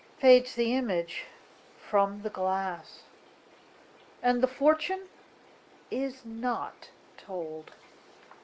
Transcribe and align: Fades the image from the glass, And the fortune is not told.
Fades 0.17 0.55
the 0.55 0.73
image 0.73 1.25
from 1.77 2.23
the 2.23 2.29
glass, 2.31 3.03
And 4.23 4.41
the 4.41 4.47
fortune 4.47 5.07
is 5.91 6.25
not 6.25 6.89
told. 7.17 7.73